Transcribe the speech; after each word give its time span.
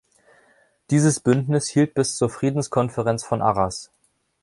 Dieses 0.89 1.19
Bündnis 1.19 1.67
hielt 1.67 1.93
bis 1.93 2.15
zur 2.15 2.31
Friedenskonferenz 2.31 3.23
von 3.23 3.39
Arras. 3.43 3.91